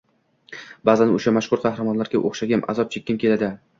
[0.89, 3.53] Baʼzan oʻsha mashhur qahramonlarga oʻxshagim, azob chekkim keladi.